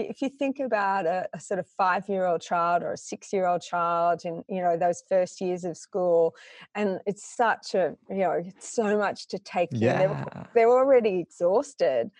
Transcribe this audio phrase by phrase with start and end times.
[0.00, 4.44] if you think about a, a sort of five-year-old child or a six-year-old child in
[4.48, 6.34] you know those first years of school,
[6.74, 9.80] and it's such a you know so much to take in.
[9.80, 9.98] Yeah.
[9.98, 12.10] They're, they're already exhausted,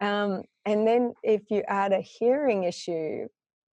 [0.00, 3.28] um, and then if you add a hearing issue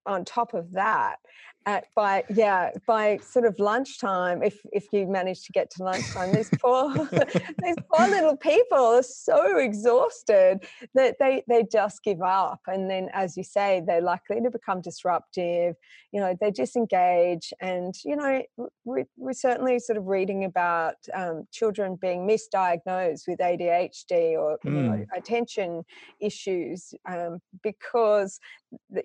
[0.06, 1.18] on top of that,
[1.66, 6.34] at by yeah by sort of lunchtime if if you manage to get to lunchtime
[6.34, 6.94] these poor
[7.64, 13.10] these poor little people are so exhausted that they they just give up and then
[13.14, 15.76] as you say they're likely to become disruptive
[16.12, 18.42] you know they disengage and you know
[18.84, 24.72] we, we're certainly sort of reading about um, children being misdiagnosed with adhd or you
[24.72, 25.06] know, Mm.
[25.16, 25.84] attention
[26.20, 28.40] issues um, because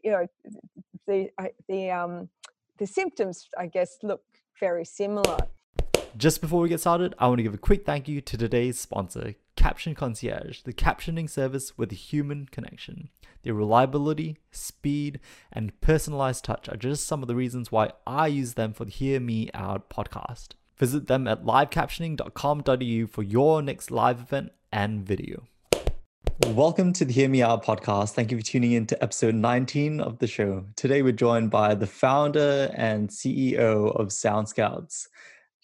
[0.05, 0.27] you know
[1.11, 1.21] the
[1.69, 2.29] the um
[2.79, 4.23] the symptoms i guess look
[4.59, 5.39] very similar
[6.17, 8.81] Just before we get started, I want to give a quick thank you to today's
[8.81, 13.11] sponsor, Caption Concierge, the captioning service with a human connection.
[13.45, 15.21] Their reliability, speed,
[15.53, 18.91] and personalized touch are just some of the reasons why I use them for the
[18.91, 20.49] Hear Me Out podcast.
[20.77, 25.45] Visit them at livecaptioning.com.au for your next live event and video.
[26.49, 28.15] Welcome to the Hear Me Out podcast.
[28.15, 30.65] Thank you for tuning in to episode 19 of the show.
[30.75, 35.09] Today we're joined by the founder and CEO of Sound Scouts,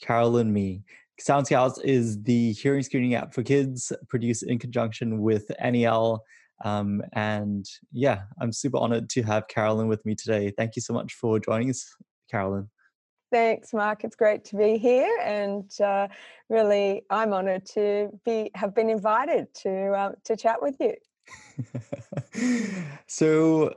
[0.00, 0.82] Carolyn Mee.
[1.18, 6.22] Sound Scouts is the hearing screening app for kids produced in conjunction with NAL.
[6.64, 10.52] Um, and yeah, I'm super honored to have Carolyn with me today.
[10.56, 11.84] Thank you so much for joining us,
[12.30, 12.68] Carolyn.
[13.30, 14.04] Thanks mark.
[14.04, 16.08] It's great to be here and uh,
[16.48, 20.94] really i'm honored to be have been invited to um, to chat with you.
[23.06, 23.72] So,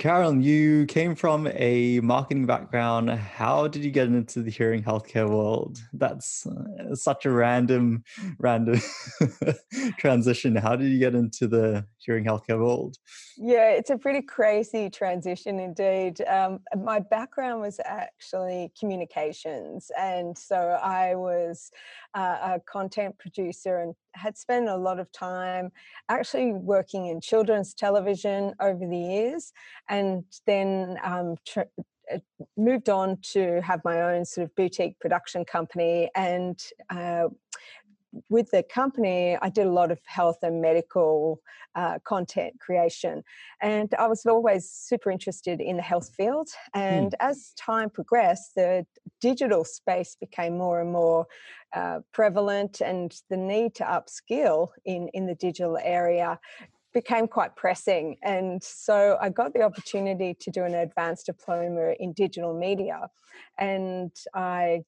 [0.00, 3.08] Carolyn, you came from a marketing background.
[3.08, 5.78] How did you get into the hearing healthcare world?
[5.92, 8.02] That's uh, such a random,
[8.40, 8.80] random
[9.98, 10.56] transition.
[10.56, 12.96] How did you get into the hearing healthcare world?
[13.38, 16.20] Yeah, it's a pretty crazy transition indeed.
[16.22, 21.70] Um, my background was actually communications, and so I was
[22.14, 25.70] uh, a content producer and had spent a lot of time
[26.08, 29.52] actually working in children's television over the years,
[29.88, 31.72] and then um, tr-
[32.12, 32.18] uh,
[32.56, 36.60] moved on to have my own sort of boutique production company and.
[36.90, 37.28] Uh,
[38.28, 41.40] with the company, I did a lot of health and medical
[41.74, 43.22] uh, content creation.
[43.60, 46.48] And I was always super interested in the health field.
[46.74, 48.86] And as time progressed, the
[49.20, 51.26] digital space became more and more
[51.74, 56.38] uh, prevalent, and the need to upskill in, in the digital area
[56.94, 58.16] became quite pressing.
[58.22, 63.10] And so I got the opportunity to do an advanced diploma in digital media.
[63.58, 64.84] And I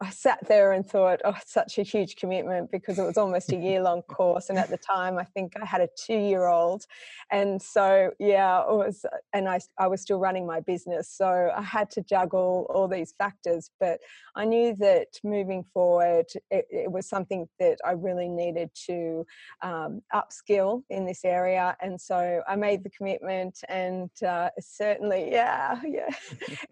[0.00, 3.52] I sat there and thought, oh, it's such a huge commitment because it was almost
[3.52, 4.48] a year long course.
[4.48, 6.84] And at the time, I think I had a two year old.
[7.30, 11.10] And so, yeah, it was, and I, I was still running my business.
[11.10, 13.70] So I had to juggle all these factors.
[13.78, 14.00] But
[14.34, 19.26] I knew that moving forward, it, it was something that I really needed to
[19.62, 21.76] um, upskill in this area.
[21.80, 26.08] And so I made the commitment, and uh, certainly, yeah, yeah.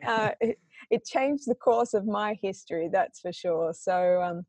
[0.07, 0.31] Uh,
[0.91, 3.73] it, changed the course of my history, that's for sure.
[3.73, 4.47] So, um,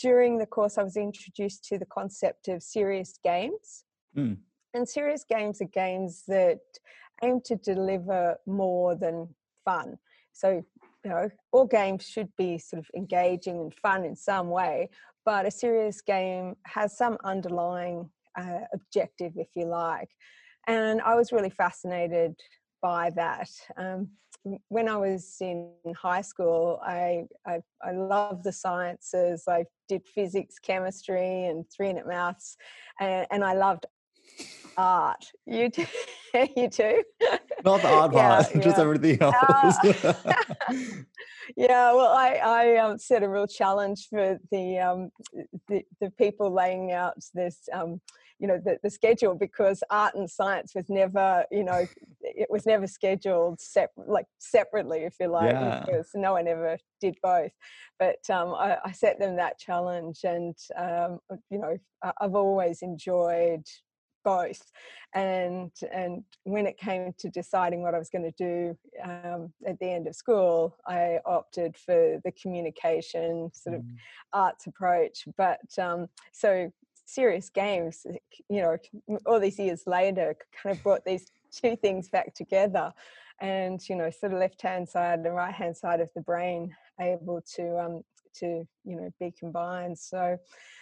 [0.00, 3.84] during the course, I was introduced to the concept of serious games.
[4.16, 4.38] Mm.
[4.74, 6.60] And serious games are games that
[7.22, 9.98] aim to deliver more than fun.
[10.32, 10.62] So,
[11.02, 14.90] you know, all games should be sort of engaging and fun in some way,
[15.24, 20.10] but a serious game has some underlying uh, objective, if you like.
[20.66, 22.34] And I was really fascinated
[22.82, 23.48] by that.
[23.76, 24.08] Um,
[24.68, 29.44] when I was in high school, I, I I loved the sciences.
[29.48, 32.56] I did physics, chemistry, and three-unit maths,
[33.00, 33.86] and, and I loved
[34.76, 35.24] art.
[35.46, 35.86] You too?
[36.56, 37.02] you too?
[37.64, 38.82] Not the art Yeah, part, just yeah.
[38.82, 39.34] everything else.
[39.42, 39.80] Ah.
[41.56, 45.10] yeah, well, I, I um, set a real challenge for the um,
[45.68, 48.00] the, the people laying out this, um,
[48.38, 51.86] you know, the, the schedule because art and science was never, you know,
[52.36, 55.80] it was never scheduled sep- like separately, if you like, Yeah.
[55.86, 57.52] because no one ever did both.
[57.98, 61.18] But um, I, I set them that challenge, and um,
[61.50, 61.76] you know,
[62.20, 63.64] I've always enjoyed
[64.24, 64.72] both
[65.14, 69.78] and and when it came to deciding what I was going to do um, at
[69.78, 73.94] the end of school, I opted for the communication sort of Mm.
[74.32, 75.28] arts approach.
[75.36, 76.72] But um, so
[77.04, 78.04] serious games,
[78.48, 78.76] you know,
[79.26, 81.30] all these years later, kind of brought these
[81.60, 82.92] two things back together,
[83.40, 86.74] and you know, sort of left hand side and right hand side of the brain
[87.00, 88.02] able to um,
[88.34, 89.98] to you know be combined.
[89.98, 90.38] So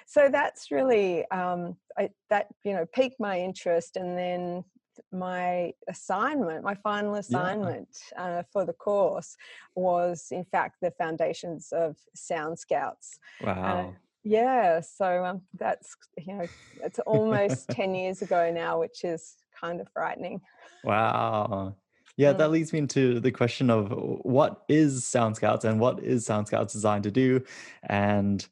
[0.06, 4.64] so that's really um, I, that you know piqued my interest, and then
[5.12, 8.24] my assignment, my final assignment yeah.
[8.24, 9.36] uh, for the course
[9.74, 13.18] was, in fact, the foundations of Sound Scouts.
[13.40, 13.90] Wow.
[13.90, 13.92] Uh,
[14.22, 16.46] yeah, so um, that's you know
[16.82, 20.40] it's almost ten years ago now, which is kind of frightening.
[20.82, 21.76] Wow.
[22.16, 22.38] Yeah, mm.
[22.38, 23.90] that leads me into the question of
[24.22, 27.42] what is Sound Scouts and what is Sound Scouts designed to do,
[27.84, 28.46] and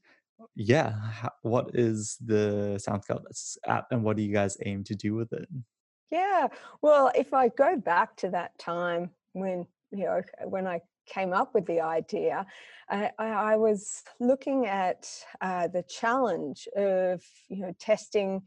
[0.56, 0.94] yeah,
[1.42, 5.32] what is the Sound Scouts app and what do you guys aim to do with
[5.32, 5.48] it?
[6.10, 6.48] Yeah,
[6.82, 11.54] well, if I go back to that time when you know when I came up
[11.54, 12.46] with the idea,
[12.88, 15.08] I, I was looking at
[15.40, 18.42] uh, the challenge of you know testing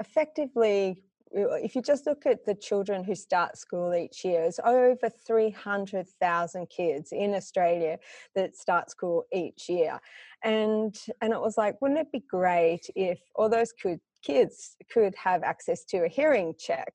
[0.00, 5.08] effectively if you just look at the children who start school each year, it's over
[5.08, 7.98] 300,000 kids in Australia
[8.34, 10.00] that start school each year.
[10.42, 15.14] And, and it was like, wouldn't it be great if all those could, kids could
[15.14, 16.94] have access to a hearing check?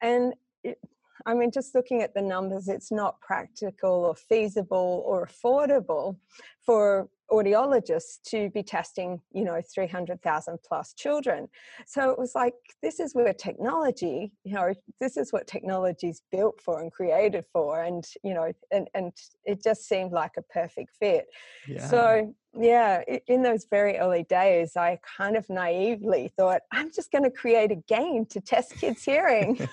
[0.00, 0.78] And it,
[1.26, 6.16] I mean, just looking at the numbers, it's not practical or feasible or affordable
[6.64, 11.48] for audiologists to be testing, you know, 300,000 plus children.
[11.86, 16.22] So it was like, this is where technology, you know, this is what technology is
[16.30, 17.82] built for and created for.
[17.82, 19.12] And, you know, and, and
[19.44, 21.26] it just seemed like a perfect fit.
[21.66, 21.86] Yeah.
[21.88, 27.24] So, yeah, in those very early days, I kind of naively thought, I'm just going
[27.24, 29.66] to create a game to test kids' hearing.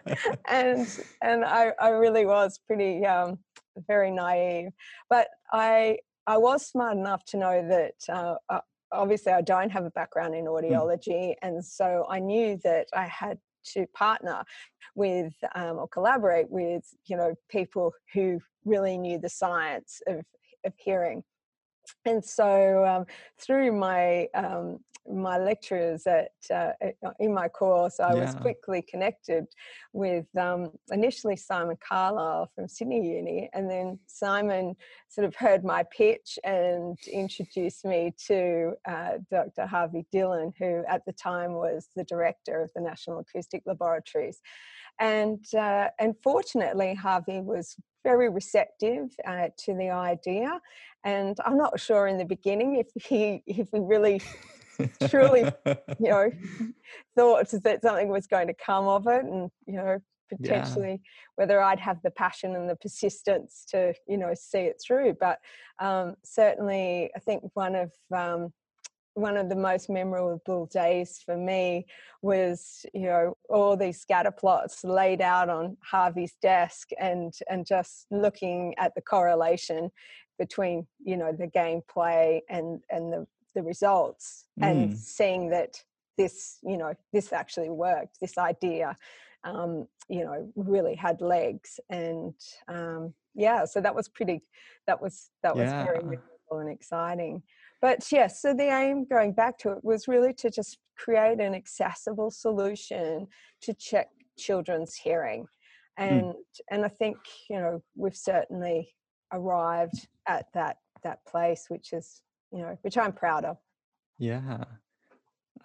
[0.48, 0.86] and
[1.22, 3.38] and I, I really was pretty um,
[3.88, 4.72] very naive.
[5.08, 8.60] But I I was smart enough to know that uh, uh,
[8.92, 10.62] obviously I don't have a background in mm.
[10.62, 11.34] audiology, mm.
[11.42, 13.38] and so I knew that I had
[13.74, 14.44] to partner
[14.94, 20.24] with um, or collaborate with you know people who really knew the science of,
[20.64, 21.22] of hearing
[22.04, 23.04] and so um,
[23.38, 24.78] through my um,
[25.08, 28.24] my lecturers at uh, uh, in my course, I yeah.
[28.24, 29.46] was quickly connected
[29.92, 34.74] with um, initially Simon Carlile from Sydney Uni, and then Simon
[35.16, 39.66] sort of heard my pitch and introduced me to uh, Dr.
[39.66, 44.42] Harvey Dillon, who at the time was the director of the National Acoustic Laboratories.
[45.00, 50.60] And uh, and fortunately, Harvey was very receptive uh, to the idea,
[51.02, 54.20] and I'm not sure in the beginning if he if he really
[55.08, 56.30] truly, you know,
[57.16, 59.98] thought that something was going to come of it, and you know,
[60.28, 61.10] potentially yeah.
[61.36, 65.16] whether I'd have the passion and the persistence to, you know, see it through.
[65.20, 65.38] But
[65.80, 68.52] um, certainly, I think one of um,
[69.16, 71.86] one of the most memorable days for me
[72.20, 78.06] was you know all these scatter plots laid out on Harvey's desk and and just
[78.10, 79.90] looking at the correlation
[80.38, 84.66] between you know the gameplay and and the the results mm.
[84.66, 85.82] and seeing that
[86.18, 88.94] this you know this actually worked this idea
[89.46, 92.34] um, you know really had legs and
[92.68, 94.42] um, yeah so that was pretty
[94.86, 95.84] that was that was yeah.
[95.84, 97.42] very memorable and exciting
[97.80, 101.54] but yes so the aim going back to it was really to just create an
[101.54, 103.26] accessible solution
[103.60, 104.08] to check
[104.38, 105.46] children's hearing
[105.98, 106.04] hmm.
[106.04, 106.34] and mm.
[106.70, 107.16] and i think
[107.48, 108.88] you know we've certainly
[109.32, 112.22] arrived at that that place which is
[112.52, 113.56] you know which i'm proud of
[114.18, 114.64] yeah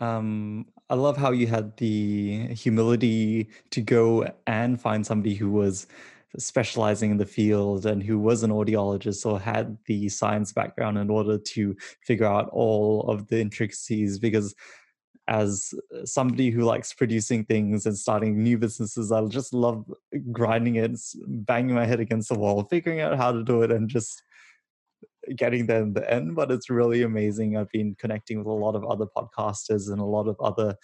[0.01, 5.88] um i love how you had the humility to go and find somebody who was
[6.38, 11.10] specializing in the field and who was an audiologist or had the science background in
[11.10, 14.55] order to figure out all of the intricacies because
[15.27, 19.86] as somebody who likes producing things and starting new businesses i just love
[20.31, 20.91] grinding it
[21.27, 24.24] banging my head against the wall figuring out how to do it and just
[25.36, 28.75] getting there in the end but it's really amazing i've been connecting with a lot
[28.75, 30.75] of other podcasters and a lot of other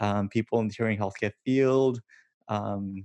[0.00, 2.00] um, people in the hearing healthcare field
[2.48, 3.04] um,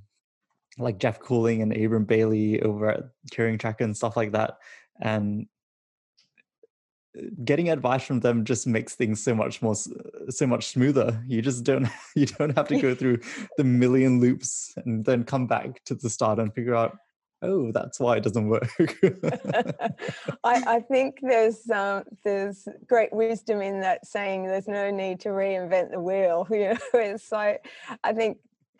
[0.77, 3.03] like Geoff Cooling and Abram Bailey over at
[3.33, 4.57] Hearing Tracker and stuff like that.
[5.01, 5.47] And
[7.17, 11.41] uh, getting advice from them just makes things so much more so much smoother you
[11.41, 13.19] just don't you don't have to go through
[13.57, 16.97] the million loops and then come back to the start and figure out
[17.43, 18.69] oh that's why it doesn't work
[20.43, 25.29] I, I, think there's um, there's great wisdom in that saying there's no need to
[25.29, 27.65] reinvent the wheel you know it's like
[28.03, 28.37] i think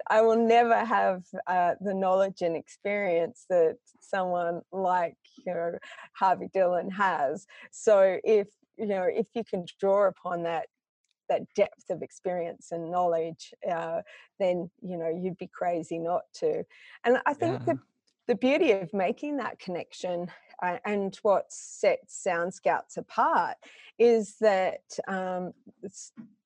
[0.10, 5.78] I will never have uh, the knowledge and experience that someone like you know
[6.14, 7.48] Harvey Dillon has.
[7.72, 10.68] So if you know if you can draw upon that
[11.30, 14.02] that depth of experience and knowledge, uh,
[14.40, 16.64] then you know you'd be crazy not to.
[17.04, 17.74] And I think yeah.
[17.74, 17.80] the
[18.28, 20.30] the beauty of making that connection
[20.62, 23.58] uh, and what sets Sound Scouts apart
[24.00, 25.52] is that um,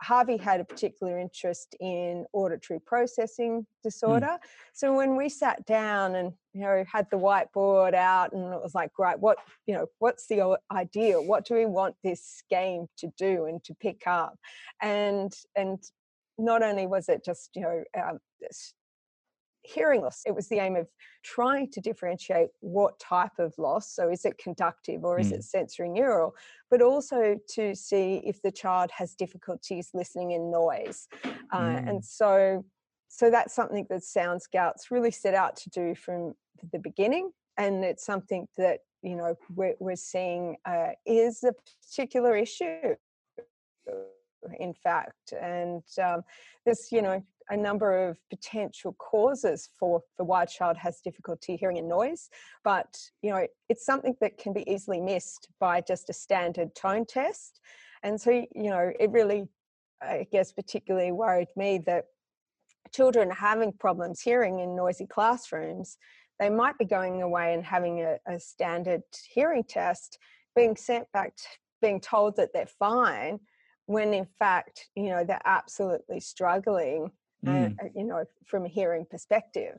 [0.02, 3.66] Harvey had a particular interest in auditory processing mm.
[3.84, 4.26] disorder.
[4.26, 4.38] Mm.
[4.74, 8.76] So when we sat down and you know had the whiteboard out and it was
[8.76, 11.22] like, right, what you know, what's the idea?
[11.22, 14.36] What do we want this game to do and to pick up?
[14.82, 15.80] And and
[16.40, 18.20] not only was it just you know um,
[19.68, 20.24] hearing loss.
[20.26, 20.88] It was the aim of
[21.24, 23.94] trying to differentiate what type of loss.
[23.94, 25.36] So, is it conductive or is mm.
[25.36, 26.36] it sensory neural?
[26.70, 31.08] But also to see if the child has difficulties listening in noise.
[31.52, 31.90] Uh, mm.
[31.90, 32.66] And so,
[33.10, 36.34] so that's something that Sound Scouts really set out to do from
[36.72, 37.32] the beginning.
[37.58, 41.54] And it's something that you know we're, we're seeing uh, is a
[41.86, 42.96] particular issue
[44.60, 46.22] in fact and um,
[46.66, 51.56] this you know a number of potential causes for for why a child has difficulty
[51.56, 52.30] hearing in noise
[52.64, 57.06] but you know it's something that can be easily missed by just a standard tone
[57.06, 57.60] test.
[58.04, 59.48] And so you know it really
[60.02, 62.06] i guess particularly worried me that
[62.94, 65.98] children having problems hearing in noisy classrooms
[66.40, 70.20] they might be going away and having a, a standard hearing test
[70.56, 71.44] being sent back to,
[71.82, 73.40] being told that they're fine
[73.88, 77.12] when in fact you know they're absolutely struggling
[77.46, 77.76] mm.
[77.82, 79.78] uh, you know from a hearing perspective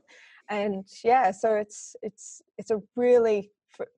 [0.49, 3.51] and yeah so it's it's it's a really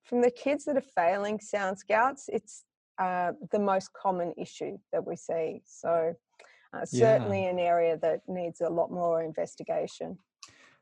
[0.03, 2.63] from the kids that are failing sound scouts it's
[2.99, 6.13] uh, the most common issue that we see so
[6.73, 7.49] uh, certainly yeah.
[7.49, 10.17] an area that needs a lot more investigation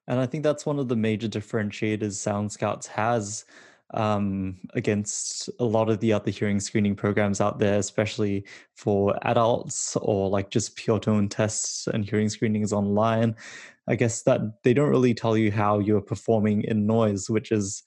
[0.07, 3.45] and i think that's one of the major differentiators sound scouts has
[3.93, 9.95] um, against a lot of the other hearing screening programs out there, especially for adults
[9.97, 13.35] or like just pure tone tests and hearing screenings online.
[13.87, 17.83] I guess that they don't really tell you how you're performing in noise, which is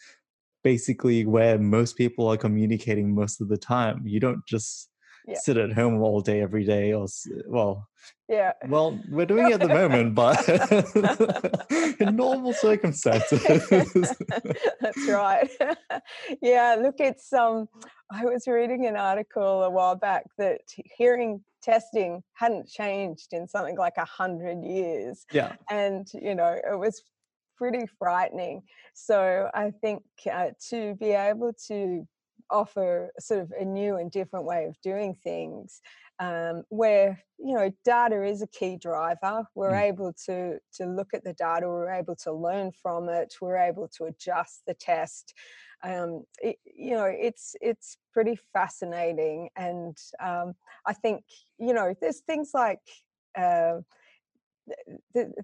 [0.64, 4.02] basically where most people are communicating most of the time.
[4.04, 4.88] You don't just
[5.26, 5.38] yeah.
[5.38, 7.06] sit at home all day every day or
[7.46, 7.88] well
[8.28, 8.52] yeah.
[8.68, 10.48] well we're doing it at the moment but
[12.00, 13.42] in normal circumstances.
[14.80, 15.50] That's right.
[16.40, 17.68] Yeah look it's um
[18.10, 20.60] i was reading an article a while back that
[20.96, 25.52] hearing testing hadn't changed in something like a hundred years yeah.
[25.70, 27.02] and you know it was
[27.56, 28.62] pretty frightening.
[28.94, 32.06] So i think uh, to be able to
[32.52, 35.80] offer sort of a new and different way of doing things
[36.20, 39.82] um, where you know data is a key driver we're mm.
[39.82, 43.88] able to to look at the data we're able to learn from it we're able
[43.88, 45.34] to adjust the test
[45.82, 50.52] um, it, you know it's it's pretty fascinating and um,
[50.86, 51.24] i think
[51.58, 52.78] you know there's things like
[53.36, 53.78] uh,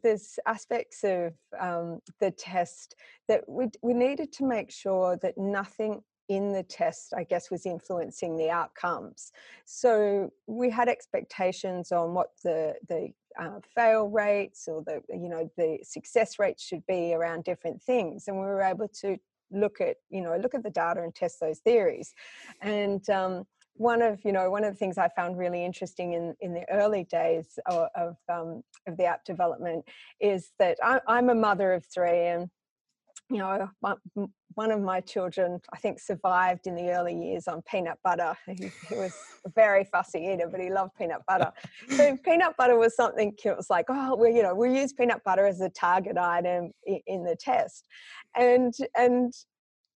[0.03, 2.95] there's aspects of um, the test
[3.27, 7.67] that we, we needed to make sure that nothing in the test, I guess, was
[7.67, 9.33] influencing the outcomes.
[9.65, 13.09] So we had expectations on what the the
[13.39, 18.29] uh, fail rates or the you know the success rates should be around different things,
[18.29, 19.17] and we were able to
[19.51, 22.15] look at you know look at the data and test those theories,
[22.61, 23.09] and.
[23.11, 23.45] Um,
[23.75, 26.69] one of you know one of the things I found really interesting in in the
[26.69, 29.85] early days of of, um, of the app development
[30.21, 32.51] is that I, I'm a mother of three and
[33.31, 33.69] you know,
[34.55, 38.37] one of my children, I think, survived in the early years on peanut butter.
[38.47, 41.53] He, he was a very fussy eater, but he loved peanut butter.
[41.91, 43.35] so peanut butter was something.
[43.45, 46.73] It was like, oh, we, you know, we use peanut butter as a target item
[46.87, 47.87] in, in the test,
[48.37, 49.33] and and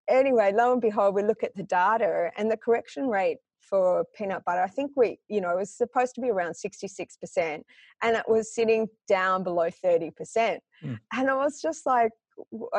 [0.09, 3.37] anyway, lo and behold, we look at the data, and the correction rate
[3.69, 4.61] for peanut butter.
[4.61, 7.61] I think we, you know, it was supposed to be around 66%,
[8.01, 10.11] and it was sitting down below 30%.
[10.83, 10.97] Mm.
[11.13, 12.11] And I was just like,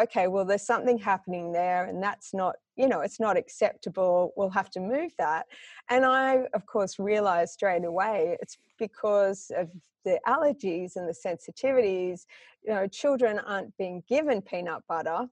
[0.02, 4.32] okay, well, there's something happening there, and that's not, you know, it's not acceptable.
[4.36, 5.46] We'll have to move that.
[5.88, 9.70] And I, of course, realized straight away it's because of
[10.04, 12.26] the allergies and the sensitivities.
[12.64, 15.26] You know, children aren't being given peanut butter,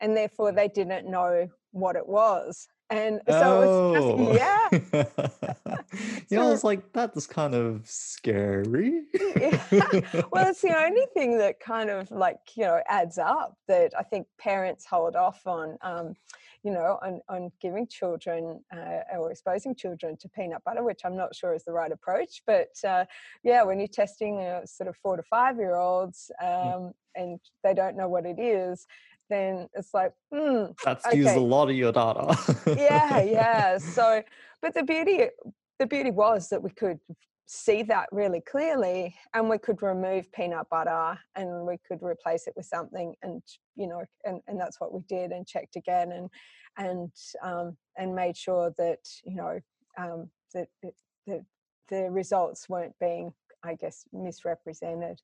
[0.00, 0.56] and therefore mm.
[0.56, 2.68] they didn't know what it was.
[2.90, 3.94] And so oh.
[3.94, 4.34] it was just, oh.
[4.34, 6.22] yeah.
[6.28, 9.02] you know, it's like, that's kind of scary.
[9.14, 9.62] yeah.
[10.32, 14.02] Well, it's the only thing that kind of like, you know, adds up that I
[14.02, 16.14] think parents hold off on, um,
[16.64, 21.16] you know, on, on giving children uh, or exposing children to peanut butter, which I'm
[21.16, 22.42] not sure is the right approach.
[22.46, 23.04] But uh,
[23.44, 26.76] yeah, when you're testing uh, sort of four to five year olds mm.
[26.76, 28.86] um, and they don't know what it is,
[29.30, 30.66] then it's like, hmm.
[30.84, 31.16] That's okay.
[31.16, 32.36] used a lot of your data.
[32.66, 33.78] yeah, yeah.
[33.78, 34.22] So,
[34.60, 35.26] but the beauty,
[35.78, 36.98] the beauty was that we could
[37.52, 42.52] see that really clearly and we could remove peanut butter and we could replace it
[42.56, 43.42] with something and
[43.74, 46.30] you know and, and that's what we did and checked again and
[46.78, 47.10] and
[47.42, 49.58] um, and made sure that you know
[49.98, 50.68] um, that,
[51.26, 51.42] that
[51.88, 53.32] the results weren't being
[53.64, 55.20] i guess misrepresented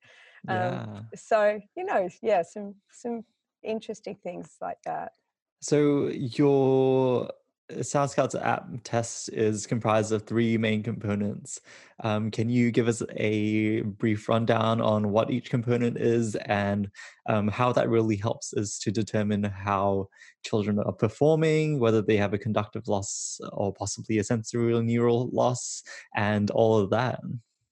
[0.49, 1.01] um, yeah.
[1.15, 3.25] so you know yeah some some
[3.67, 5.13] interesting things like that
[5.61, 7.31] so your
[7.75, 11.61] uh, Sound Scouts app test is comprised of three main components.
[12.05, 16.89] Um, can you give us a brief rundown on what each component is and
[17.29, 20.09] um, how that really helps us to determine how
[20.45, 25.83] children are performing, whether they have a conductive loss or possibly a sensory neural loss,
[26.15, 27.21] and all of that?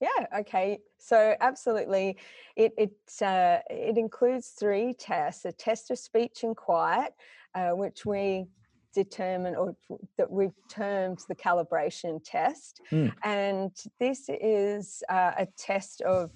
[0.05, 0.41] Yeah.
[0.41, 0.79] Okay.
[0.99, 2.19] So absolutely,
[2.57, 7.15] it it uh, it includes three tests: a test of speech and quiet,
[7.55, 8.47] uh, which we
[8.95, 9.75] determine or
[10.19, 12.81] that we've termed the calibration test.
[12.93, 13.13] Mm.
[13.25, 16.31] And this is uh, a test of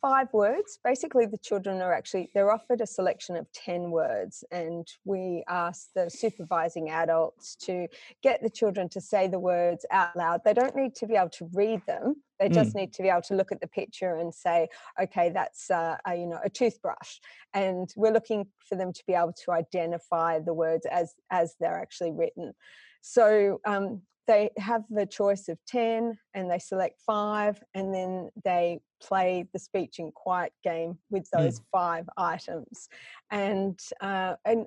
[0.00, 0.78] five words.
[0.84, 5.88] Basically, the children are actually they're offered a selection of 10 words, and we ask
[5.94, 7.88] the supervising adults to
[8.22, 10.40] get the children to say the words out loud.
[10.44, 12.16] They don't need to be able to read them.
[12.38, 12.80] They just mm.
[12.80, 14.68] need to be able to look at the picture and say,
[15.00, 17.18] "Okay, that's uh, a, you know a toothbrush,"
[17.54, 21.80] and we're looking for them to be able to identify the words as as they're
[21.80, 22.52] actually written.
[23.00, 28.80] So um, they have the choice of 10 and they select five and then they
[29.02, 31.42] play the speech and quiet game with hmm.
[31.42, 31.64] those mm.
[31.72, 32.88] five items
[33.30, 34.66] and uh, and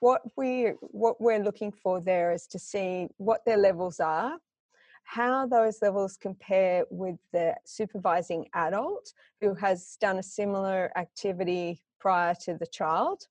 [0.00, 4.38] what we what we're looking for there is to see what their levels are
[5.04, 12.34] how those levels compare with the supervising adult who has done a similar activity prior
[12.34, 13.26] to the child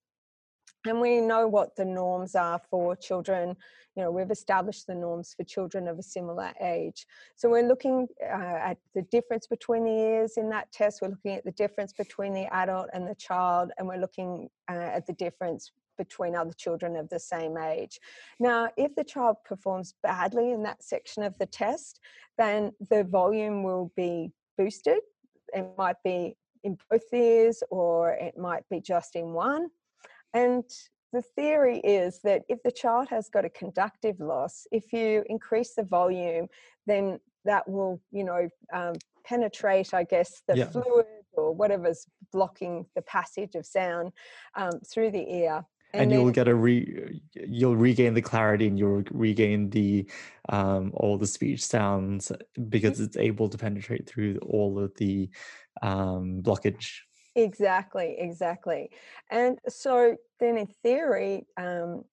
[0.89, 3.55] and we know what the norms are for children
[3.95, 8.07] you know we've established the norms for children of a similar age so we're looking
[8.23, 11.93] uh, at the difference between the years in that test we're looking at the difference
[11.93, 16.53] between the adult and the child and we're looking uh, at the difference between other
[16.53, 17.99] children of the same age.
[18.39, 21.99] Now, if the child performs badly in that section of the test,
[22.37, 24.99] then the volume will be boosted.
[25.53, 29.69] It might be in both ears or it might be just in one.
[30.37, 30.63] And
[31.13, 35.73] the theory is that if the child has got a conductive loss, if you increase
[35.73, 36.47] the volume,
[36.85, 38.93] then that will, you know, um,
[39.25, 40.65] penetrate, I guess, the yeah.
[40.65, 44.11] fluid or whatever's blocking the passage of sound
[44.55, 45.65] um, through the ear.
[45.93, 50.05] And, and then, you'll get a re, you'll regain the clarity and you'll regain the
[50.49, 52.31] um, all the speech sounds
[52.69, 53.05] because mm-hmm.
[53.05, 55.29] it's able to penetrate through all of the
[55.81, 56.89] um, blockage
[57.37, 58.89] Exactly, exactly.
[59.29, 62.03] And so then, in theory, um,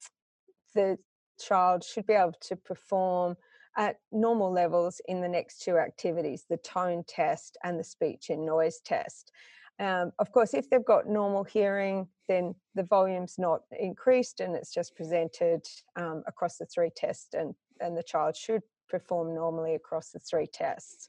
[0.75, 0.99] the
[1.41, 3.37] child should be able to perform
[3.77, 8.45] at normal levels in the next two activities the tone test and the speech and
[8.45, 9.33] noise test.
[9.81, 14.73] Um, of course, if they've got normal hearing, then the volume's not increased and it's
[14.73, 20.11] just presented um, across the three tests, and, and the child should perform normally across
[20.11, 21.09] the three tests.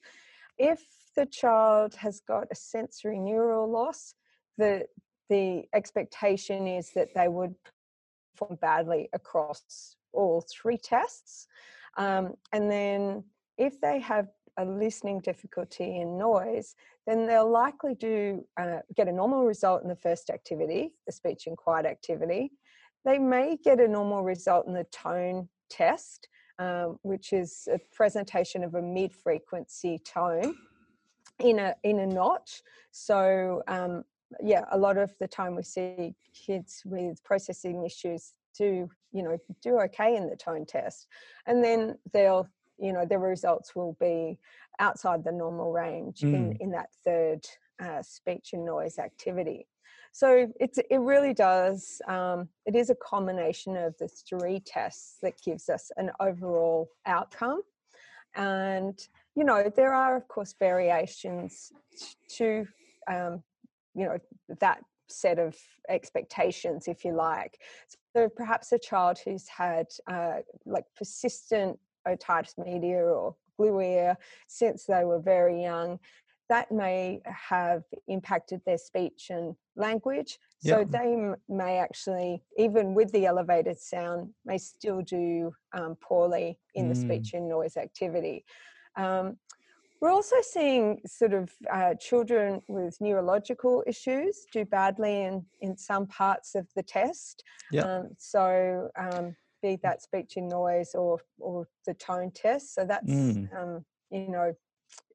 [0.58, 0.82] If
[1.16, 4.14] the child has got a sensory neural loss,
[4.58, 4.86] the
[5.30, 7.56] the expectation is that they would
[8.36, 11.48] perform badly across all three tests.
[11.98, 13.24] Um, and then
[13.58, 16.76] if they have a listening difficulty in noise,
[17.08, 21.48] then they'll likely do uh, get a normal result in the first activity, the speech
[21.48, 22.52] and quiet activity.
[23.04, 26.28] They may get a normal result in the tone test,
[26.60, 30.56] um, which is a presentation of a mid-frequency tone
[31.40, 32.62] in a in a notch.
[32.92, 34.04] So um,
[34.42, 39.38] yeah, a lot of the time we see kids with processing issues do you know
[39.62, 41.08] do okay in the tone test,
[41.46, 44.38] and then they'll you know the results will be
[44.80, 46.34] outside the normal range mm.
[46.34, 47.46] in in that third
[47.80, 49.68] uh, speech and noise activity.
[50.16, 52.02] So it's it really does.
[52.08, 57.64] Um, it is a combination of the three tests that gives us an overall outcome,
[58.34, 58.98] and
[59.36, 61.74] you know, there are, of course, variations
[62.38, 62.66] to,
[63.12, 63.44] um,
[63.94, 64.18] you know,
[64.62, 65.54] that set of
[65.90, 67.60] expectations, if you like.
[68.16, 74.86] So perhaps a child who's had uh, like persistent otitis media or glue ear since
[74.86, 76.00] they were very young,
[76.50, 80.38] that may have impacted their speech and language.
[80.60, 80.92] So yep.
[80.92, 86.86] they m- may actually, even with the elevated sound, may still do um, poorly in
[86.86, 86.90] mm.
[86.90, 88.46] the speech and noise activity.
[88.96, 89.38] Um,
[90.02, 96.06] we're also seeing sort of uh, children with neurological issues do badly in, in some
[96.08, 97.44] parts of the test.
[97.72, 97.82] Yeah.
[97.84, 102.76] Um, so, um, be that speech and noise or, or the tone test.
[102.76, 103.48] So, that's, mm.
[103.58, 104.54] um, you know,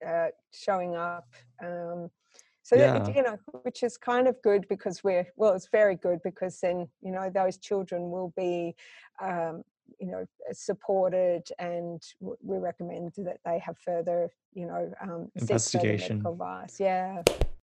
[0.07, 1.29] uh, showing up.
[1.62, 2.11] Um,
[2.62, 2.99] so Yeah.
[2.99, 6.61] that, you know, which is kind of good because we're well, it's very good because
[6.61, 8.75] then you know those children will be.
[9.21, 9.62] Um,
[9.99, 16.25] you know supported and we recommend that they have further you know um Investigation.
[16.25, 17.23] advice yeah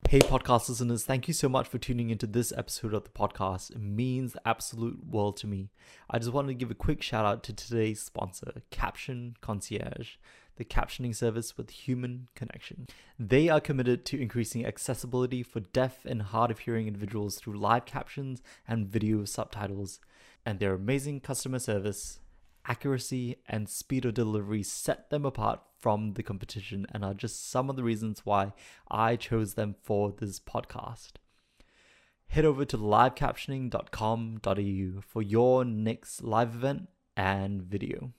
[0.07, 3.71] Hey, podcast listeners, thank you so much for tuning into this episode of the podcast.
[3.71, 5.71] It means the absolute world to me.
[6.11, 10.17] I just wanted to give a quick shout out to today's sponsor, Caption Concierge,
[10.57, 12.87] the captioning service with human connection.
[13.19, 17.87] They are committed to increasing accessibility for deaf and hard of hearing individuals through live
[17.87, 20.01] captions and video subtitles.
[20.47, 22.21] And their amazing customer service,
[22.67, 27.69] accuracy, and speed of delivery set them apart from the competition and are just some
[27.69, 28.53] of the reasons why
[28.91, 31.13] I chose them for this podcast.
[32.29, 38.13] Head over to livecaptioning.com.au for your next live event and video.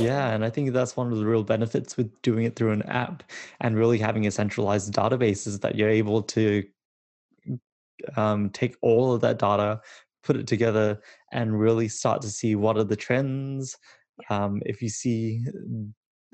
[0.00, 2.82] Yeah, and I think that's one of the real benefits with doing it through an
[2.82, 3.22] app
[3.60, 6.64] and really having a centralized database is that you're able to
[8.16, 9.80] um, take all of that data,
[10.22, 11.00] put it together,
[11.32, 13.76] and really start to see what are the trends.
[14.28, 15.44] Um, if you see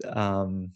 [0.09, 0.73] um,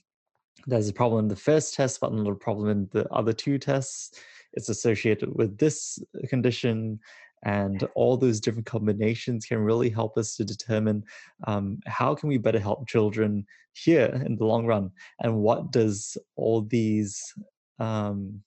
[0.67, 3.59] there's a problem in the first test, but not a problem in the other two
[3.59, 4.19] tests,
[4.53, 5.99] it's associated with this
[6.29, 6.99] condition.
[7.47, 11.05] And all those different combinations can really help us to determine
[11.47, 16.19] um, how can we better help children here in the long run, and what does
[16.35, 17.33] all these
[17.79, 18.43] um,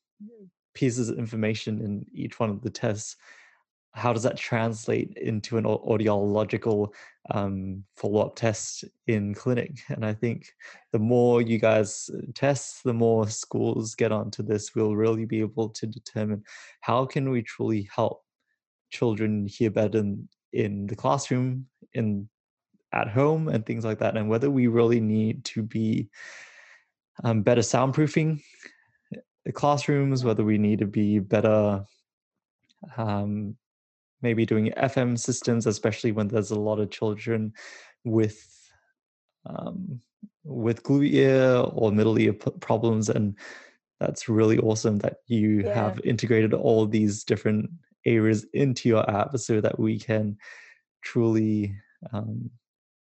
[0.73, 3.15] pieces of information in each one of the tests
[3.93, 6.93] how does that translate into an audiological
[7.31, 9.79] um, follow-up test in clinic?
[9.89, 10.45] And i think
[10.91, 15.69] the more you guys test the more schools get onto this we'll really be able
[15.69, 16.43] to determine
[16.81, 18.23] how can we truly help
[18.89, 22.27] children hear better in, in the classroom in
[22.91, 26.09] at home and things like that and whether we really need to be
[27.23, 28.41] um, better soundproofing
[29.45, 31.85] the classrooms whether we need to be better
[32.97, 33.55] um,
[34.21, 37.53] maybe doing FM systems, especially when there's a lot of children
[38.03, 38.45] with
[39.45, 40.01] um,
[40.43, 43.37] with glue ear or middle ear p- problems, and
[43.99, 45.73] that's really awesome that you Yeah.
[45.73, 47.69] have integrated all these different
[48.09, 50.37] areas into your app so that we can
[51.01, 51.75] truly
[52.11, 52.49] um,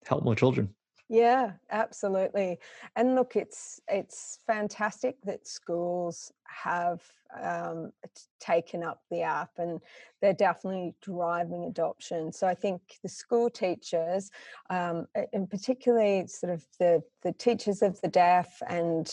[0.06, 0.74] help more children.
[1.08, 2.58] Yeah, absolutely.
[2.96, 7.00] And look, it's it's fantastic that schools have
[7.40, 7.92] um,
[8.40, 9.80] taken up the app, and
[10.20, 12.32] they're definitely driving adoption.
[12.32, 14.32] So I think the school teachers,
[14.68, 19.08] um, and particularly sort of the the teachers of the deaf and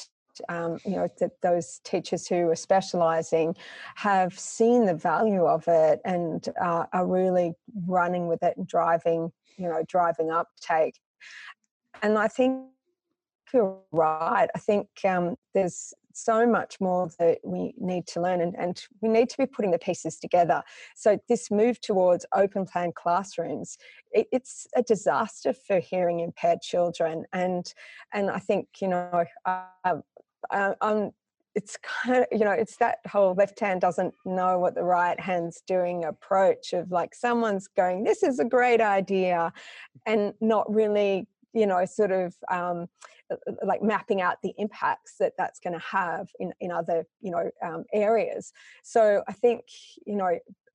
[0.49, 3.55] um, you know th- those teachers who are specialising
[3.95, 7.53] have seen the value of it and uh, are really
[7.87, 10.99] running with it and driving you know driving uptake
[12.01, 12.67] and I think
[13.53, 14.49] you're right.
[14.55, 19.09] I think um, there's so much more that we need to learn, and, and we
[19.09, 20.61] need to be putting the pieces together.
[20.95, 23.77] So this move towards open plan classrooms,
[24.11, 27.71] it, it's a disaster for hearing impaired children, and
[28.11, 29.65] and I think you know, I,
[30.51, 31.11] I, I'm
[31.55, 35.19] it's kind of you know it's that whole left hand doesn't know what the right
[35.19, 39.53] hand's doing approach of like someone's going this is a great idea
[40.05, 42.87] and not really you know sort of um,
[43.31, 47.05] uh, uh, like mapping out the impacts that that's going to have in in other
[47.21, 48.51] you know um, areas.
[48.83, 49.61] So i think
[50.05, 50.25] you know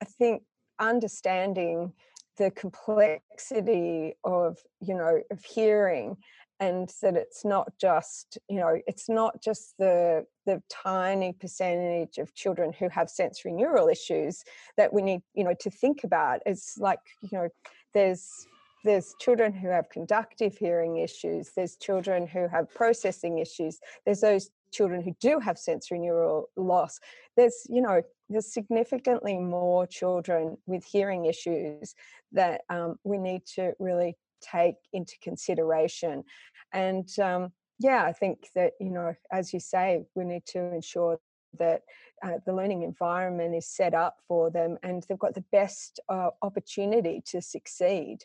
[0.01, 0.43] i think
[0.79, 1.93] understanding
[2.37, 6.17] the complexity of you know of hearing
[6.61, 12.35] and that it's not just you know it's not just the the tiny percentage of
[12.35, 14.42] children who have sensory neural issues
[14.77, 16.40] that we need you know to think about.
[16.47, 17.49] It's like you know
[17.94, 18.47] there's
[18.85, 24.51] there's children who have conductive hearing issues there's children who have processing issues there's those
[24.71, 27.01] children who do have sensory neural loss.
[27.37, 31.94] There's you know there's significantly more children with hearing issues
[32.33, 36.24] that um, we need to really take into consideration.
[36.72, 41.16] And um, yeah i think that you know as you say we need to ensure
[41.59, 41.83] that
[42.22, 46.29] uh, the learning environment is set up for them and they've got the best uh,
[46.42, 48.18] opportunity to succeed.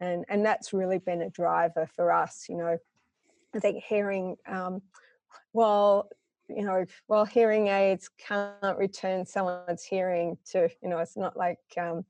[0.00, 2.78] And and that's really been a driver for us you know.
[3.54, 4.82] I think hearing um,
[5.52, 6.08] well
[6.48, 11.58] you know while hearing aids can't return someone's hearing to you know it's not like
[11.80, 12.04] um,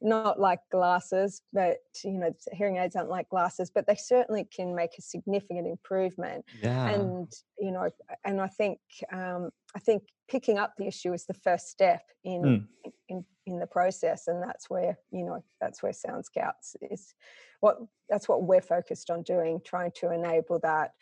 [0.00, 4.74] not like glasses but you know hearing aids aren't like glasses but they certainly can
[4.74, 6.88] make a significant improvement Yeah.
[6.90, 7.88] and you know
[8.24, 8.78] and i think
[9.12, 12.66] um, i think picking up the issue is the first step in Mm.
[13.08, 17.14] in in the process and that's where you know that's where sound scouts is
[17.60, 17.76] what
[18.08, 20.92] that's what we're focused on doing trying to enable that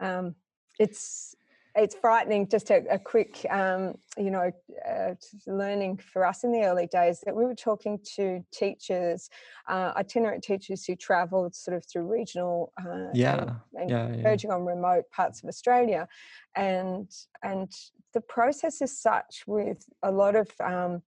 [0.00, 0.34] um,
[0.78, 1.34] it's
[1.76, 2.48] it's frightening.
[2.48, 4.50] Just a, a quick, um, you know,
[4.88, 5.14] uh,
[5.46, 9.28] learning for us in the early days that we were talking to teachers,
[9.68, 14.22] uh, itinerant teachers who travelled sort of through regional, uh, yeah, and, and yeah, yeah.
[14.22, 16.08] verging on remote parts of Australia,
[16.56, 17.10] and
[17.42, 17.70] and
[18.14, 21.02] the process is such with a lot of um,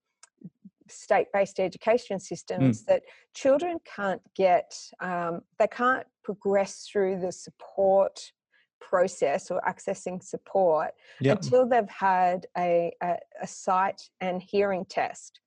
[0.88, 2.22] state-based education Mm.
[2.22, 3.04] systems that
[3.34, 8.32] children can't get um, they can't progress through the support
[8.80, 11.34] process or accessing support yeah.
[11.34, 15.40] until they've had a, a, a sight and hearing test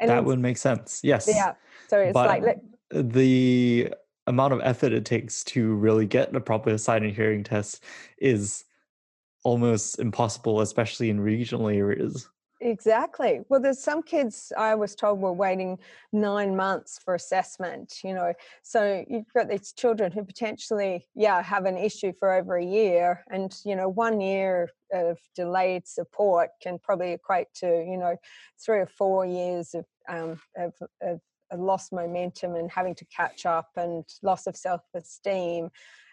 [0.00, 1.00] and that would make sense.
[1.04, 1.28] Yes.
[1.28, 1.54] yeah
[1.88, 2.62] so it's but like let-
[3.12, 3.92] the
[4.26, 7.84] amount of effort it takes to really get a proper sight and hearing test
[8.18, 8.64] is
[9.44, 12.28] almost impossible, especially in regional areas.
[12.62, 13.40] Exactly.
[13.48, 15.78] Well, there's some kids I was told were waiting
[16.12, 18.34] nine months for assessment, you know.
[18.62, 23.24] So you've got these children who potentially, yeah, have an issue for over a year.
[23.30, 28.16] And, you know, one year of delayed support can probably equate to, you know,
[28.62, 31.20] three or four years of, um, of, of,
[31.56, 35.68] lost momentum and having to catch up and loss of self esteem.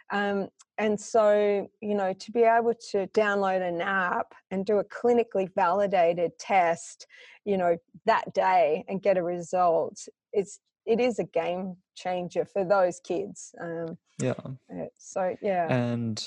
[0.09, 4.83] Um, and so, you know, to be able to download an app and do a
[4.83, 7.07] clinically validated test,
[7.45, 12.63] you know, that day and get a result, it's it is a game changer for
[12.63, 13.53] those kids.
[13.59, 14.35] Um, Yeah.
[14.71, 16.25] uh, so yeah, And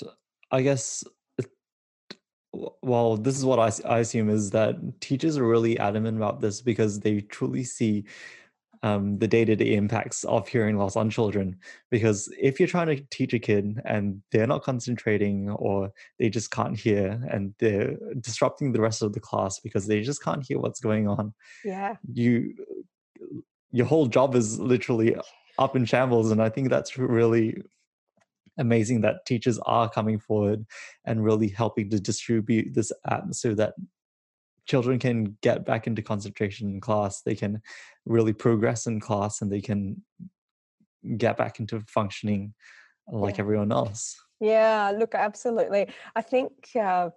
[0.51, 1.03] I guess,
[2.53, 6.61] well, this is what I, I assume is that teachers are really adamant about this
[6.61, 8.03] because they truly see
[8.83, 11.57] um, the day-to-day impacts of hearing loss on children.
[11.89, 16.51] Because if you're trying to teach a kid and they're not concentrating or they just
[16.51, 20.59] can't hear and they're disrupting the rest of the class because they just can't hear
[20.59, 22.53] what's going on, yeah, you
[23.71, 25.15] your whole job is literally
[25.57, 27.55] up in shambles and i think that's really
[28.57, 30.65] amazing that teachers are coming forward
[31.05, 33.73] and really helping to distribute this app so that
[34.67, 37.61] children can get back into concentration in class they can
[38.05, 40.01] really progress in class and they can
[41.17, 42.53] get back into functioning
[43.11, 43.41] like Yeah.
[43.41, 44.91] everyone else yeah.
[44.97, 45.87] Look, absolutely.
[46.15, 46.51] I think.
[46.75, 47.09] Uh, uh,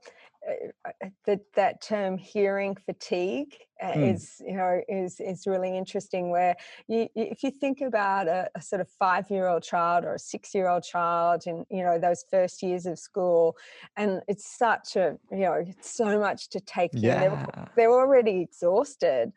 [1.27, 4.15] that that term hearing fatigue uh, Mm.
[4.15, 6.55] is you know is is really interesting where
[6.89, 10.19] you, if you think about a, a sort of five year old child or a
[10.19, 13.57] six year old child in you know those first years of school
[13.97, 17.93] and it's such a you know it's so much to take in they're, yeah they're
[17.93, 19.33] already exhausted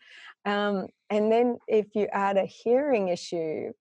[0.46, 3.72] um, and then if you add a hearing issue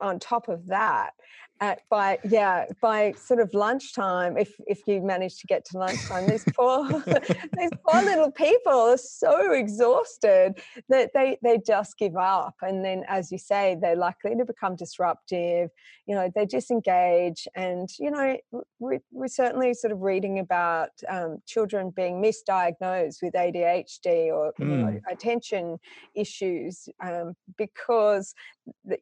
[0.00, 1.12] on top of that
[1.60, 6.28] at by yeah by sort of lunchtime if if you manage to get to lunchtime
[6.28, 6.84] these poor
[7.56, 13.04] these poor little people are so exhausted that they they just give up and then
[13.08, 15.70] as you say they're likely to become disruptive
[16.06, 18.36] you know they disengage and you know
[18.80, 24.76] we, we're certainly sort of reading about um, children being misdiagnosed with adhd or you
[24.76, 25.00] know Mm.
[25.10, 25.78] attention
[26.14, 28.34] issues um, because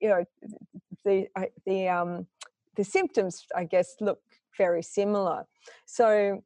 [0.01, 0.25] you know
[1.05, 1.27] the
[1.67, 2.27] the um
[2.77, 4.21] the symptoms i guess look
[4.59, 5.45] very similar.
[5.87, 6.43] So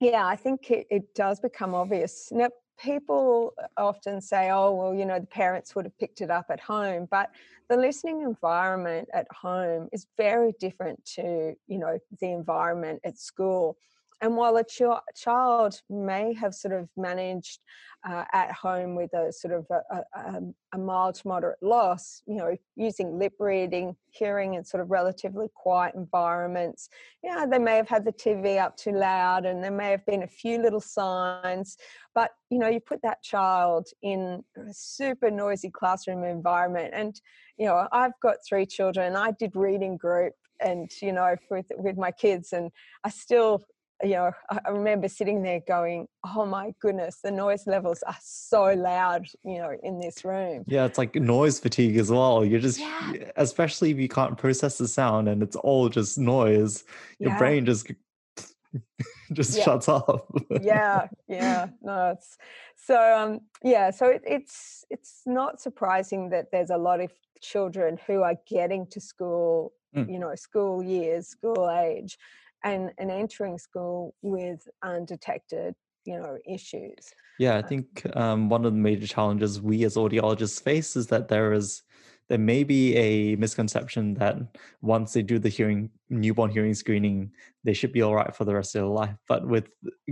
[0.00, 2.28] yeah i think it, it does become obvious.
[2.30, 2.48] Now
[2.82, 6.60] people often say oh well you know the parents would have picked it up at
[6.60, 7.30] home but
[7.68, 13.76] the listening environment at home is very different to you know the environment at school
[14.20, 14.82] and while a ch-
[15.16, 17.60] child may have sort of managed
[18.08, 22.22] uh, at home with a sort of a, a, um, a mild to moderate loss,
[22.26, 26.88] you know, using lip reading, hearing in sort of relatively quiet environments.
[27.22, 30.04] You know, they may have had the TV up too loud and there may have
[30.06, 31.76] been a few little signs,
[32.14, 36.92] but you know, you put that child in a super noisy classroom environment.
[36.94, 37.20] And,
[37.58, 39.14] you know, I've got three children.
[39.14, 42.70] I did reading group and, you know, with, with my kids and
[43.04, 43.62] I still
[44.02, 48.64] you know, I remember sitting there going, "Oh my goodness, the noise levels are so
[48.74, 50.64] loud," you know, in this room.
[50.66, 52.44] Yeah, it's like noise fatigue as well.
[52.44, 53.30] You're just, Yeah.
[53.36, 56.84] especially if you can't process the sound and it's all just noise,
[57.18, 57.38] your Yeah.
[57.38, 57.90] brain just
[59.32, 59.64] just Yeah.
[59.64, 60.22] shuts off.
[60.62, 62.38] yeah, yeah, no, it's
[62.76, 63.90] so um, yeah.
[63.90, 68.86] So it, it's it's not surprising that there's a lot of children who are getting
[68.88, 70.08] to school, Mm.
[70.08, 72.16] you know, school years, school age,
[72.64, 77.12] and and entering school with undetected, you know, issues.
[77.38, 81.28] Yeah, I think um, one of the major challenges we as audiologists face is that
[81.28, 81.82] there is
[82.28, 84.36] there may be a misconception that
[84.82, 87.32] once they do the hearing newborn hearing screening,
[87.64, 89.16] they should be all right for the rest of their life.
[89.26, 89.68] But with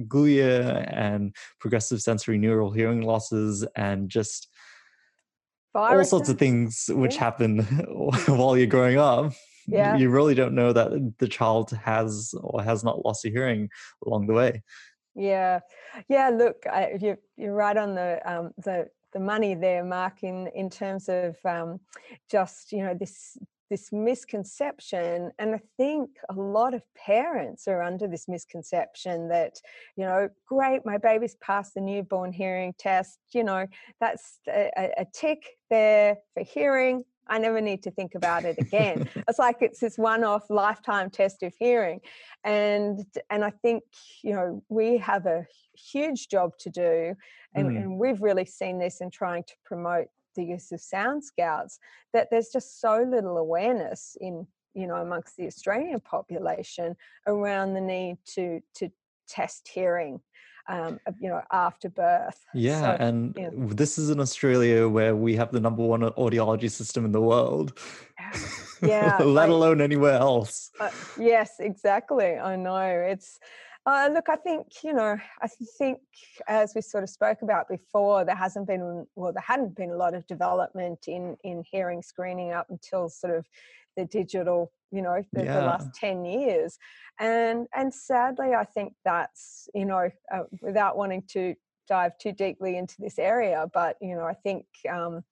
[0.08, 4.48] glue ear and progressive sensory neural hearing losses and just
[5.74, 7.20] all sorts of things which Yeah.
[7.20, 7.58] happen
[8.26, 9.32] while you're growing up,
[9.68, 9.96] Yeah.
[9.96, 13.68] you really don't know that the child has or has not lost a hearing
[14.06, 14.62] along the way.
[15.14, 15.60] Yeah,
[16.08, 16.30] yeah.
[16.30, 20.22] Look, I, you're you're right on the um, the the money there, Mark.
[20.22, 21.80] In in terms of um,
[22.30, 23.36] just you know this
[23.70, 29.56] this misconception and i think a lot of parents are under this misconception that
[29.96, 33.66] you know great my baby's passed the newborn hearing test you know
[34.00, 39.08] that's a, a tick there for hearing I never need to think about it again.
[39.28, 42.00] it's like it's this one-off lifetime test of hearing,
[42.44, 43.84] and and I think
[44.22, 47.14] you know we have a huge job to do,
[47.54, 47.76] and, mm.
[47.76, 51.78] and we've really seen this in trying to promote the use of sound scouts
[52.12, 56.94] that there's just so little awareness in you know amongst the australian population
[57.26, 58.88] around the need to to
[59.26, 60.20] test hearing
[60.68, 63.50] um, you know after birth yeah so, and know.
[63.68, 67.78] this is in australia where we have the number one audiology system in the world
[68.82, 73.38] yeah let I, alone anywhere else uh, yes exactly i know it's
[73.86, 75.16] uh, look, I think you know.
[75.40, 76.00] I think
[76.46, 79.96] as we sort of spoke about before, there hasn't been well, there hadn't been a
[79.96, 83.46] lot of development in in hearing screening up until sort of
[83.96, 85.60] the digital, you know, the, yeah.
[85.60, 86.78] the last ten years,
[87.18, 91.54] and and sadly, I think that's you know, uh, without wanting to
[91.88, 95.22] dive too deeply into this area, but you know, I think um,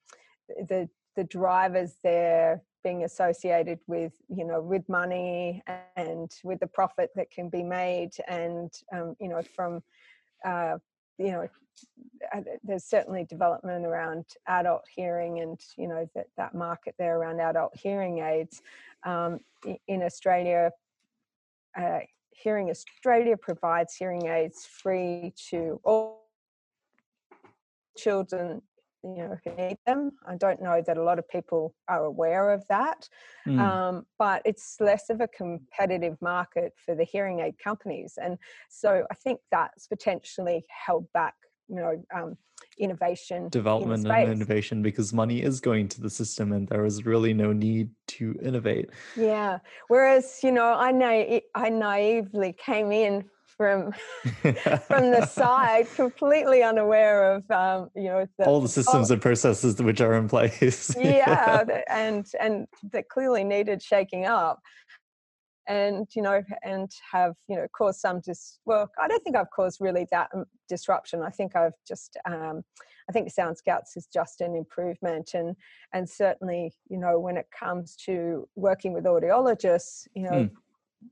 [0.48, 5.62] the the drivers there being associated with you know with money
[5.96, 9.82] and with the profit that can be made and um, you know from
[10.44, 10.76] uh,
[11.18, 11.48] you know
[12.64, 17.76] there's certainly development around adult hearing and you know that, that market there around adult
[17.76, 18.62] hearing aids.
[19.04, 19.40] Um,
[19.88, 20.70] in australia
[21.78, 22.00] uh,
[22.30, 26.26] hearing australia provides hearing aids free to all
[27.96, 28.62] children
[29.14, 32.50] you know who need them i don't know that a lot of people are aware
[32.50, 33.08] of that
[33.46, 33.58] mm.
[33.60, 38.38] um, but it's less of a competitive market for the hearing aid companies and
[38.68, 41.34] so i think that's potentially held back
[41.68, 42.36] you know um,
[42.78, 47.04] innovation development in and innovation because money is going to the system and there is
[47.04, 53.24] really no need to innovate yeah whereas you know i na- i naively came in
[53.56, 53.92] from
[54.42, 59.22] from the side, completely unaware of um, you know the, all the systems oh, and
[59.22, 60.94] processes which are in place.
[61.00, 64.60] yeah, and and that clearly needed shaking up,
[65.68, 68.58] and you know, and have you know caused some dis.
[68.66, 71.22] Well, I don't think I've caused really that um, disruption.
[71.22, 72.16] I think I've just.
[72.28, 72.62] Um,
[73.08, 75.54] I think Sound Scouts is just an improvement, and
[75.94, 80.30] and certainly you know when it comes to working with audiologists, you know.
[80.30, 80.50] Mm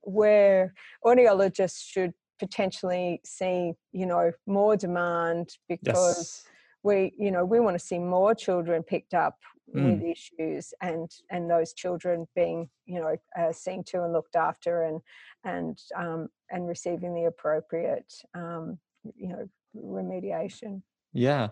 [0.02, 6.44] where audiologists should potentially see you know more demand because yes.
[6.82, 9.38] we you know we want to see more children picked up
[9.74, 9.84] mm.
[9.84, 14.82] with issues and and those children being you know uh, seen to and looked after
[14.82, 15.00] and
[15.44, 18.78] and um, and receiving the appropriate um,
[19.16, 21.48] you know remediation yeah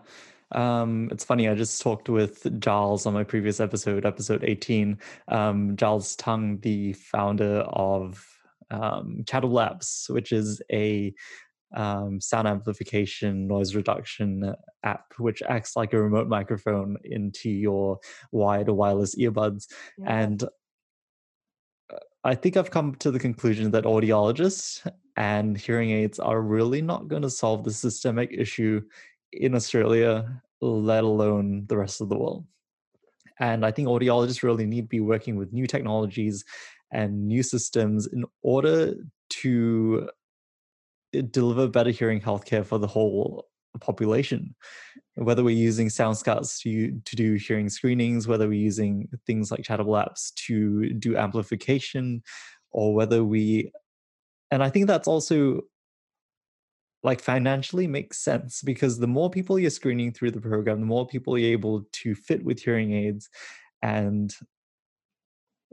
[0.53, 4.99] um, it's funny, I just talked with Giles on my previous episode, episode 18.
[5.27, 8.23] Um, Giles Tongue, the founder of
[8.73, 11.13] um, Labs, which is a
[11.75, 17.99] um, sound amplification, noise reduction app, which acts like a remote microphone into your
[18.31, 19.67] wired or wireless earbuds.
[19.97, 20.19] Yeah.
[20.19, 26.41] And uh, I think I've come to the conclusion that audiologists and hearing aids are
[26.41, 28.81] really not going to solve the systemic issue
[29.31, 32.45] in Australia, let alone the rest of the world.
[33.39, 36.45] And I think audiologists really need to be working with new technologies
[36.93, 38.93] and new systems in order
[39.29, 40.09] to
[41.13, 43.47] eh, deliver better hearing healthcare for the whole
[43.81, 44.55] population.
[45.15, 49.61] Whether we're using sound scouts to, to do hearing screenings, whether we're using things like
[49.61, 52.23] Chatable apps to do amplification,
[52.71, 53.71] or whether we,
[54.51, 55.61] and I think that's also
[57.03, 61.05] like financially makes sense because the more people you're screening through the program, the more
[61.05, 63.29] people you're able to fit with hearing aids
[63.81, 64.33] and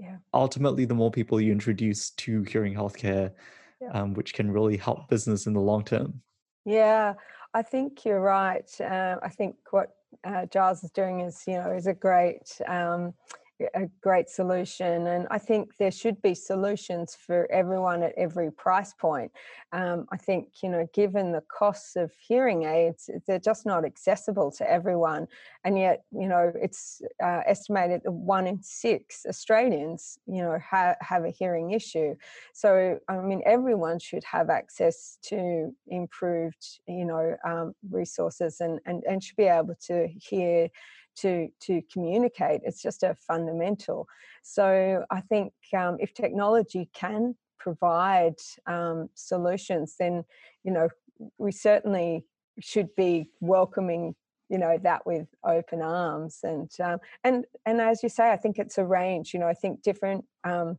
[0.00, 0.16] yeah.
[0.34, 3.32] ultimately the more people you introduce to hearing healthcare
[3.80, 3.90] yeah.
[3.92, 6.20] um, which can really help business in the long term
[6.64, 7.14] yeah
[7.54, 11.70] i think you're right uh, i think what uh, giles is doing is you know
[11.70, 13.12] is a great um,
[13.74, 15.06] a great solution.
[15.06, 19.30] And I think there should be solutions for everyone at every price point.
[19.72, 24.50] Um, I think, you know, given the costs of hearing aids, they're just not accessible
[24.52, 25.26] to everyone.
[25.64, 30.96] And yet, you know, it's uh, estimated that one in six Australians, you know, ha-
[31.00, 32.14] have a hearing issue.
[32.52, 39.02] So, I mean, everyone should have access to improved, you know, um, resources and, and,
[39.08, 40.68] and should be able to hear
[41.16, 44.06] to to communicate it's just a fundamental.
[44.42, 48.36] So i think um, if technology can provide
[48.66, 50.24] um, solutions then
[50.64, 50.88] you know
[51.38, 52.24] we certainly
[52.58, 54.14] should be welcoming
[54.48, 58.58] you know that with open arms and um, and and as you say i think
[58.58, 60.76] it's a range you know i think different um,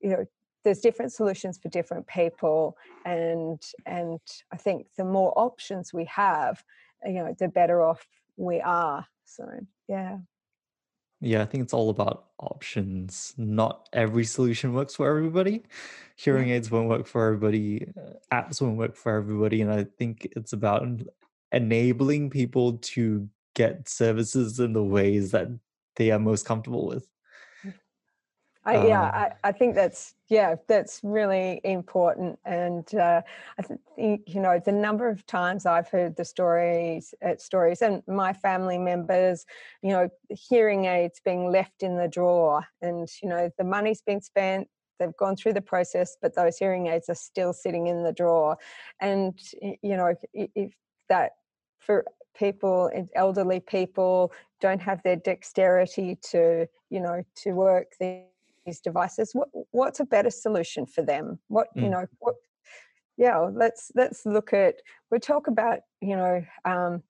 [0.00, 0.24] you know
[0.62, 4.20] there's different solutions for different people and and
[4.52, 6.62] i think the more options we have
[7.04, 8.06] you know the better off
[8.36, 9.44] we are so
[9.88, 10.18] yeah.
[11.20, 13.34] Yeah i think it's all about options.
[13.38, 15.62] Not every solution works for everybody.
[16.16, 20.28] Hearing aids won't work for everybody uh, apps won't work for everybody and i think
[20.36, 20.86] it's about
[21.52, 25.48] enabling people to get services in the ways that
[25.96, 27.06] they are most comfortable with.
[28.66, 33.20] I, um, yeah, I, I, think that's yeah, that's really important, and uh,
[33.58, 37.82] I think you know the number of times I've heard the stories at uh, stories,
[37.82, 39.44] and my family members,
[39.82, 44.22] you know, hearing aids being left in the drawer, and you know the money's been
[44.22, 48.12] spent, they've gone through the process, but those hearing aids are still sitting in the
[48.12, 48.56] drawer,
[49.00, 50.72] and you know if
[51.10, 51.32] that
[51.78, 52.04] for
[52.34, 57.92] people elderly people don't have their dexterity to you know to work
[58.66, 61.82] these devices what, what's a better solution for them what mm.
[61.82, 62.34] you know what
[63.16, 64.76] yeah let's let's look at
[65.10, 67.02] we talk about you know um,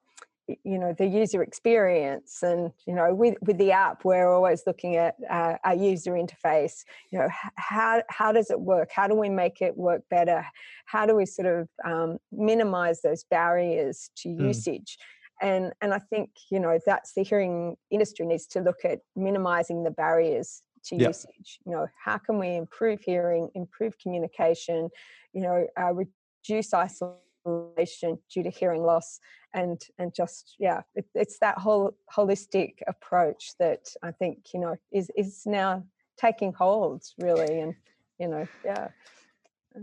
[0.46, 4.96] you know the user experience and you know with with the app we're always looking
[4.96, 9.30] at uh, our user interface you know how how does it work how do we
[9.30, 10.44] make it work better
[10.84, 14.48] how do we sort of um, minimize those barriers to mm.
[14.48, 14.98] usage
[15.40, 19.82] and and i think you know that's the hearing industry needs to look at minimizing
[19.82, 21.08] the barriers to yep.
[21.08, 24.88] usage you know how can we improve hearing improve communication
[25.32, 29.18] you know uh, reduce isolation due to hearing loss
[29.54, 34.76] and and just yeah it, it's that whole holistic approach that i think you know
[34.92, 35.82] is is now
[36.18, 37.74] taking hold really and
[38.18, 38.88] you know yeah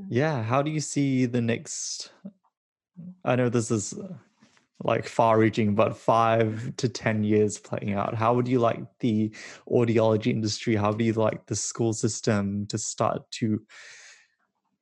[0.10, 2.12] yeah how do you see the next
[3.26, 4.14] i know this is uh,
[4.84, 9.32] like far reaching but five to ten years playing out how would you like the
[9.70, 13.62] audiology industry how do you like the school system to start to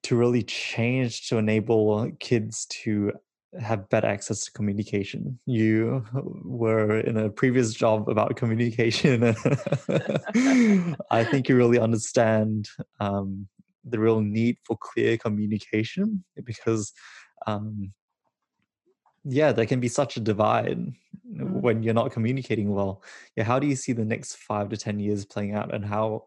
[0.03, 3.11] to really change to enable kids to
[3.59, 5.39] have better access to communication.
[5.45, 6.05] You
[6.43, 9.23] were in a previous job about communication.
[11.11, 12.69] I think you really understand
[12.99, 13.47] um,
[13.83, 16.93] the real need for clear communication because,
[17.47, 17.91] um,
[19.23, 21.61] yeah, there can be such a divide mm-hmm.
[21.61, 23.03] when you're not communicating well.
[23.35, 26.25] Yeah, how do you see the next five to ten years playing out, and how?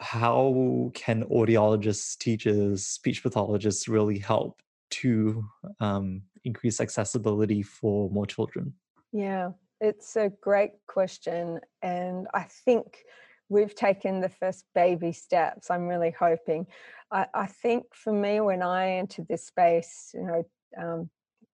[0.00, 4.60] How can audiologists, teachers, speech pathologists really help
[4.90, 5.44] to
[5.78, 8.74] um, increase accessibility for more children?
[9.12, 11.60] Yeah, it's a great question.
[11.82, 13.04] And I think
[13.48, 15.70] we've taken the first baby steps.
[15.70, 16.66] I'm really hoping.
[17.12, 20.44] I, I think for me, when I entered this space, you know,
[20.76, 21.08] um,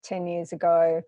[0.05, 1.03] 10 years ago,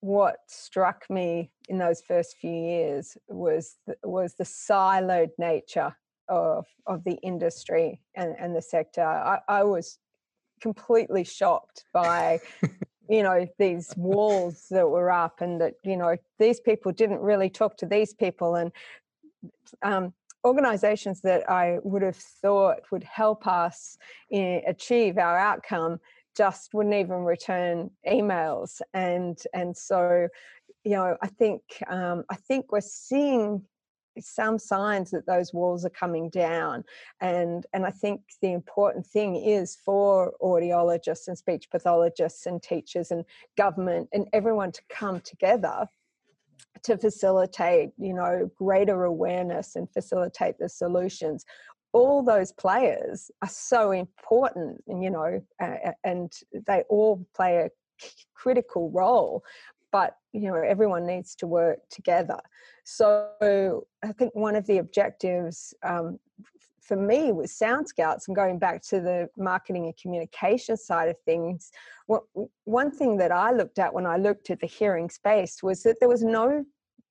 [0.00, 5.96] what struck me in those first few years was the, was the siloed nature
[6.28, 9.02] of of the industry and, and the sector.
[9.02, 9.98] I, I was
[10.60, 12.40] completely shocked by
[13.08, 17.50] you know these walls that were up and that you know these people didn't really
[17.50, 18.72] talk to these people and
[19.82, 20.12] um,
[20.44, 23.98] organizations that i would have thought would help us
[24.30, 25.98] in, achieve our outcome
[26.36, 30.28] just wouldn't even return emails and and so
[30.84, 33.62] you know i think um, i think we're seeing
[34.18, 36.84] some signs that those walls are coming down
[37.20, 43.10] and and i think the important thing is for audiologists and speech pathologists and teachers
[43.10, 43.24] and
[43.56, 45.86] government and everyone to come together
[46.82, 51.44] to facilitate you know greater awareness and facilitate the solutions
[51.96, 56.32] all those players are so important and you know uh, and
[56.66, 57.70] they all play a
[58.34, 59.42] critical role
[59.92, 62.38] but you know everyone needs to work together.
[62.84, 66.18] So i think one of the objectives um,
[66.86, 71.16] for me was sound scouts and going back to the marketing and communication side of
[71.24, 71.70] things
[72.64, 75.96] one thing that i looked at when i looked at the hearing space was that
[75.98, 76.64] there was no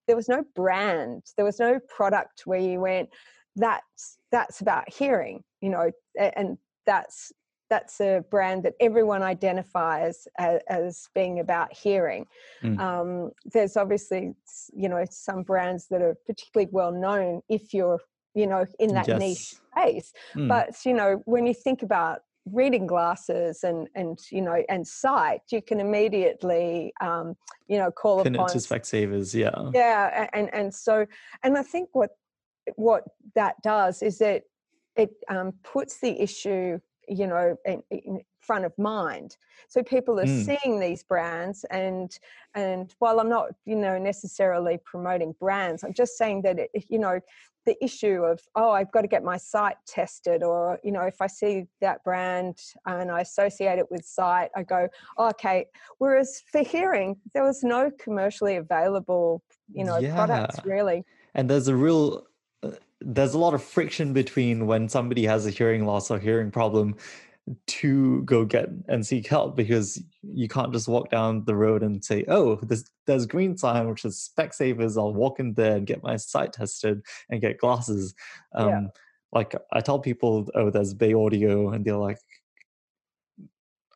[0.07, 3.09] there was no brand there was no product where you went
[3.55, 5.91] that's that's about hearing you know
[6.35, 7.31] and that's
[7.69, 12.25] that's a brand that everyone identifies as, as being about hearing.
[12.63, 12.79] Mm.
[12.79, 14.33] Um, there's obviously,
[14.73, 17.99] you know, some brands that are particularly well known if you're,
[18.33, 19.19] you know, in that yes.
[19.19, 20.13] niche space.
[20.35, 20.47] Mm.
[20.47, 22.19] But you know, when you think about
[22.51, 27.33] reading glasses and and you know and sight you can immediately um
[27.67, 31.07] you know call Pin upon to Specsavers yeah yeah and and so
[31.41, 32.11] and i think what
[32.75, 33.03] what
[33.35, 34.43] that does is that
[34.95, 39.37] it um, puts the issue you know in, in front of mind.
[39.69, 40.45] So people are Mm.
[40.45, 42.17] seeing these brands and
[42.53, 46.99] and while i'm not you know necessarily promoting brands i'm just saying that it, you
[46.99, 47.19] know
[47.65, 51.19] the issue of oh i've got to get my sight tested or you know if
[51.21, 54.87] i see that brand and i associate it with sight i go
[55.17, 55.65] oh, okay.
[55.97, 59.41] Whereas for hearing there was no commercially available
[59.73, 61.03] you know products really.
[61.33, 62.25] And there's a real
[63.05, 66.95] there's a lot of friction between when somebody has a hearing loss or hearing problem
[67.67, 72.03] to go get and seek help because you can't just walk down the road and
[72.03, 74.97] say oh there's there's green sign which is specsavers.
[74.97, 78.15] I'll walk in there and get my sight tested and get glasses.
[78.55, 78.81] Um Yeah.
[79.31, 82.19] like i tell people oh there's bay audio and they're like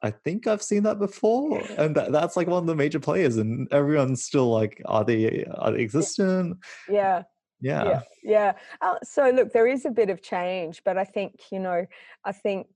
[0.01, 3.35] I think I've seen that before, and that, that's like one of the major players,
[3.35, 6.57] and everyone's still like, "Are they are they existent?"
[6.87, 7.23] yeah
[7.61, 8.53] Yeah, yeah yeah.
[8.81, 11.85] Uh, so look there is a bit of change but i think you know
[12.23, 12.67] i think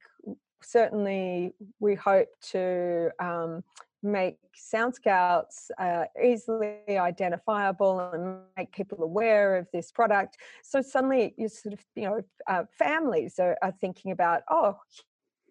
[0.64, 3.64] certainly we hope to um,
[4.02, 10.38] make sound scouts uh, easily identifiable and make people aware of this product.
[10.62, 14.78] So suddenly you sort of you know uh, families are, are thinking about oh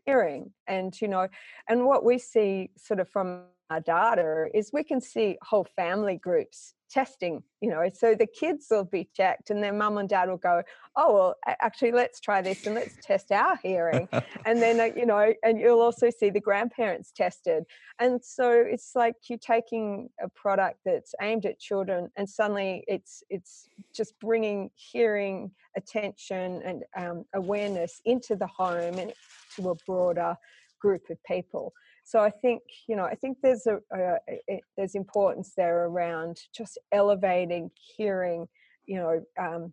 [0.04, 1.28] hearing and you know
[1.68, 6.16] and what we see sort of from our data is we can see whole family
[6.16, 10.28] groups testing you know so the kids will be checked and then mum and dad
[10.28, 10.62] will go
[10.96, 14.08] oh well actually let's try this and let's test our hearing.
[14.44, 17.64] And then uh, you know and you'll also see the grandparents tested.
[17.98, 23.22] And so it's like you're taking a product that's aimed at children and suddenly it's
[23.30, 29.12] it's just bringing hearing attention and um, awareness into the home and
[29.56, 30.36] to a broader
[30.80, 31.72] group of people
[32.04, 34.16] so i think you know i think there's a, a,
[34.50, 38.46] a there's importance there around just elevating hearing
[38.86, 39.72] you know um,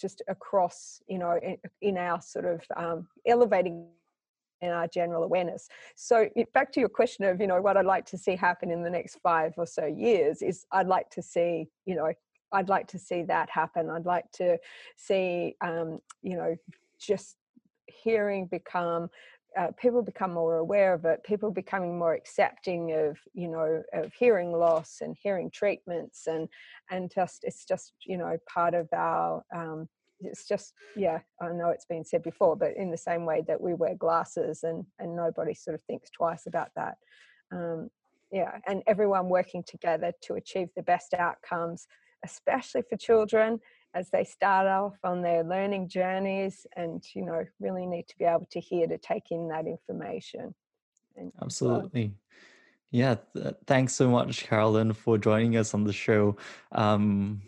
[0.00, 3.86] just across you know in, in our sort of um, elevating
[4.62, 5.68] in our general awareness.
[5.96, 8.82] So back to your question of you know what i'd like to see happen in
[8.82, 12.10] the next five or so years is i'd like to see you know
[12.52, 13.90] i'd like to see that happen.
[13.90, 14.58] I'd like to
[14.96, 16.56] see um, you know
[16.98, 17.36] just
[17.86, 19.08] hearing become
[19.58, 24.12] uh, people become more aware of it people becoming more accepting of you know of
[24.12, 26.48] hearing loss and hearing treatments and
[26.90, 29.88] and just it's just you know part of our um,
[30.20, 33.60] it's just yeah i know it's been said before but in the same way that
[33.60, 36.96] we wear glasses and and nobody sort of thinks twice about that.
[37.52, 37.90] Um,
[38.32, 41.86] yeah and everyone working together to achieve the best outcomes
[42.24, 43.60] especially for children
[43.96, 48.24] as they start off on their learning journeys and you know really need to be
[48.24, 50.54] able to hear to take in that information
[51.16, 52.12] and absolutely.
[52.92, 56.36] Yeah, th- thanks so much, Carolyn, for joining us on the show.
[56.72, 57.42] Um,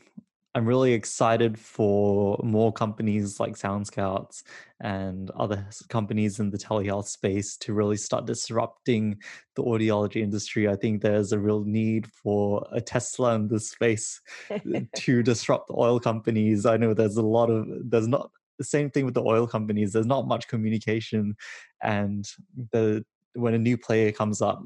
[0.58, 4.42] I'm really excited for more companies like Sound Scouts
[4.80, 9.20] and other companies in the telehealth space to really start disrupting
[9.54, 10.68] the audiology industry.
[10.68, 14.20] I think there's a real need for a Tesla in this space
[14.96, 16.66] to disrupt the oil companies.
[16.66, 18.28] I know there's a lot of there's not
[18.58, 19.92] the same thing with the oil companies.
[19.92, 21.36] There's not much communication,
[21.84, 22.28] and
[22.72, 23.04] the
[23.34, 24.60] when a new player comes up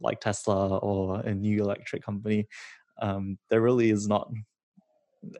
[0.00, 2.46] like Tesla or a new electric company,
[3.02, 4.30] um, there really is not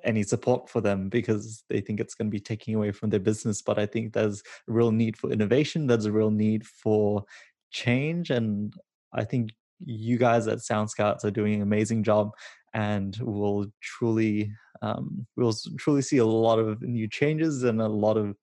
[0.03, 3.21] any support for them because they think it's going to be taking away from their
[3.21, 3.63] business.
[3.63, 5.87] But I think there's a real need for innovation.
[5.87, 7.25] There's a real need for
[7.71, 8.75] change, and
[9.13, 9.51] I think
[9.85, 12.31] you guys at Sound Scouts are doing an amazing job,
[12.73, 18.17] and will truly um, we'll truly see a lot of new changes and a lot
[18.17, 18.37] of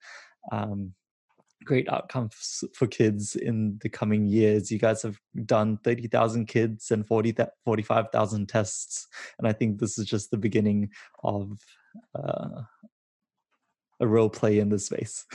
[0.51, 0.93] um,
[1.64, 4.72] great outcomes for kids in the coming years.
[4.72, 7.36] You guys have done 30,000 kids and 40,
[7.66, 9.07] 45,000 tests.
[9.38, 10.89] And I think this is just the beginning
[11.24, 11.57] of
[12.16, 12.62] uh,
[13.99, 15.26] a role play in this space.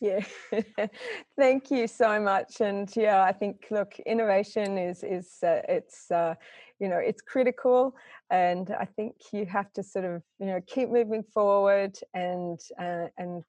[0.00, 0.24] yeah
[1.36, 6.34] thank you so much and yeah i think look innovation is is uh, it's uh,
[6.80, 7.94] you know it's critical
[8.30, 13.06] and i think you have to sort of you know keep moving forward and uh,
[13.18, 13.44] and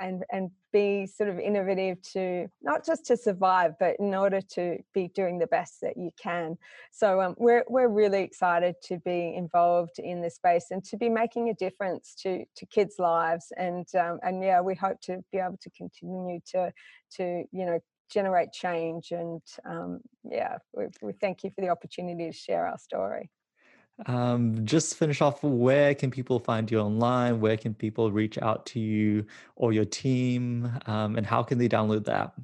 [0.00, 4.78] and and be sort of innovative to not just to survive but in order to
[4.94, 6.56] be doing the best that you can.
[6.90, 11.08] So um, we're we're really excited to be involved in this space and to be
[11.08, 15.38] making a difference to to kids lives and um, and yeah we hope to be
[15.38, 16.72] able to continue to
[17.16, 17.78] to you know
[18.10, 22.78] generate change and um, yeah we, we thank you for the opportunity to share our
[22.78, 23.30] story
[24.06, 27.40] Um, just finish off where can people find you online?
[27.40, 30.70] Where can people reach out to you or your team?
[30.86, 32.40] Um, and how can they download the app?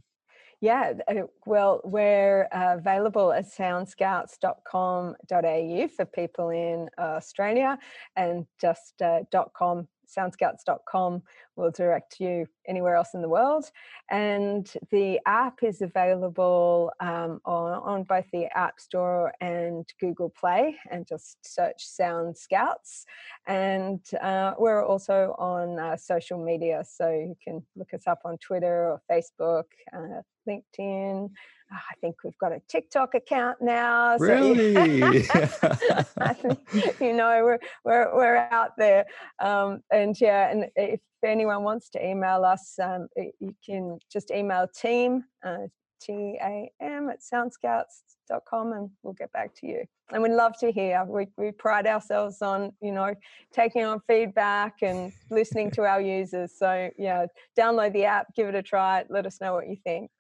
[0.61, 7.79] Yeah, uh, well, we're uh, available at soundscouts.com.au for people in Australia
[8.17, 9.21] and just uh,
[9.55, 11.23] .com soundscouts.com
[11.57, 13.71] will direct you anywhere else in the world.
[14.11, 20.77] And the app is available um, on, on both the App Store and Google Play,
[20.91, 23.07] and just search Sound Scouts.
[23.47, 28.39] And uh, we're also on uh, social media, so you can look us up on
[28.39, 31.31] Twitter or Facebook, uh, LinkedIn.
[31.73, 34.17] Ah, I think we've got a TikTok account now.
[34.19, 34.73] So really?
[37.01, 39.05] you know, we're, we're, we're out there.
[39.41, 44.69] Um, and yeah, and if anyone wants to email us, um, you can just email
[44.69, 45.67] team, uh,
[46.01, 49.85] T-A-M at soundscouts.com and we'll get back to you.
[50.13, 51.05] And we'd love to hear.
[51.05, 53.15] We, we pride ourselves on, you know,
[53.53, 56.53] taking on feedback and listening to our users.
[56.57, 57.27] So yeah,
[57.59, 60.11] download the app, give it a try, let us know what you think.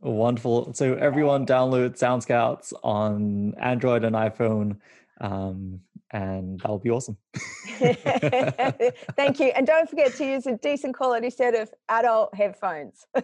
[0.00, 0.74] Wonderful.
[0.74, 4.78] So everyone download Sound Scouts on Android and iPhone,
[5.20, 5.80] um,
[6.12, 7.16] and that'll be awesome.
[7.78, 9.46] Thank you.
[9.54, 13.06] And don't forget to use a decent quality set of adult headphones.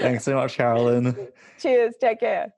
[0.00, 1.28] Thanks so much, Carolyn.
[1.58, 1.94] Cheers.
[2.00, 2.52] Take care.